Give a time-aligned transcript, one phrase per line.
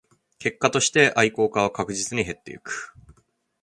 [0.39, 2.95] 結果として愛好家は確実に減っていく